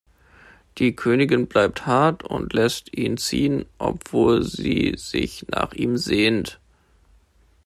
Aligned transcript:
Die 0.79 0.95
Königin 0.95 1.45
bleibt 1.45 1.85
hart 1.85 2.23
und 2.23 2.53
lässt 2.53 2.91
ihn 2.97 3.17
ziehen, 3.17 3.65
obwohl 3.77 4.41
sie 4.41 4.95
sich 4.97 5.45
nach 5.51 5.73
ihm 5.73 5.95
sehnt. 5.95 6.59